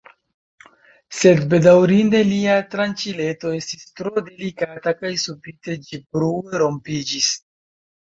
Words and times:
Sed 1.17 1.41
bedaŭrinde 1.51 2.21
lia 2.31 2.57
tranĉileto 2.73 3.53
estis 3.59 3.87
tro 4.01 4.17
delikata 4.33 4.97
kaj 5.05 5.15
subite 5.29 5.81
ĝi 5.89 6.05
brue 6.15 6.63
rompiĝis. 6.67 7.35